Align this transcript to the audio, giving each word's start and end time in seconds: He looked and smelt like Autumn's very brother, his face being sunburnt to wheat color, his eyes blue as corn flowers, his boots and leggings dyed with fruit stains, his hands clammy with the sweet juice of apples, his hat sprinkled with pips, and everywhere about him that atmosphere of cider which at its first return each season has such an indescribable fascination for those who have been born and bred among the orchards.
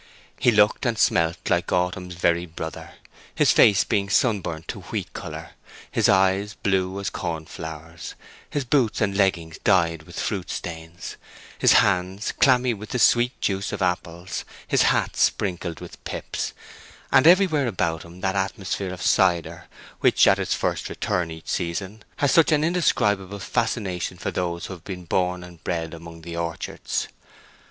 He 0.39 0.49
looked 0.49 0.83
and 0.87 0.97
smelt 0.97 1.47
like 1.47 1.71
Autumn's 1.71 2.15
very 2.15 2.47
brother, 2.47 2.93
his 3.35 3.51
face 3.51 3.83
being 3.83 4.09
sunburnt 4.09 4.67
to 4.69 4.79
wheat 4.79 5.13
color, 5.13 5.51
his 5.91 6.09
eyes 6.09 6.55
blue 6.55 6.99
as 6.99 7.11
corn 7.11 7.45
flowers, 7.45 8.15
his 8.49 8.65
boots 8.65 8.99
and 8.99 9.15
leggings 9.15 9.59
dyed 9.63 10.01
with 10.01 10.19
fruit 10.19 10.49
stains, 10.49 11.17
his 11.59 11.73
hands 11.73 12.31
clammy 12.31 12.73
with 12.73 12.89
the 12.89 12.97
sweet 12.97 13.39
juice 13.41 13.71
of 13.71 13.83
apples, 13.83 14.43
his 14.67 14.81
hat 14.81 15.15
sprinkled 15.15 15.79
with 15.79 16.03
pips, 16.03 16.53
and 17.11 17.27
everywhere 17.27 17.67
about 17.67 18.01
him 18.03 18.21
that 18.21 18.35
atmosphere 18.35 18.91
of 18.91 19.03
cider 19.03 19.65
which 19.99 20.25
at 20.25 20.39
its 20.39 20.55
first 20.55 20.89
return 20.89 21.29
each 21.29 21.47
season 21.47 22.03
has 22.15 22.31
such 22.31 22.51
an 22.51 22.63
indescribable 22.63 23.37
fascination 23.37 24.17
for 24.17 24.31
those 24.31 24.65
who 24.65 24.73
have 24.73 24.83
been 24.83 25.05
born 25.05 25.43
and 25.43 25.63
bred 25.63 25.93
among 25.93 26.23
the 26.23 26.35
orchards. 26.35 27.07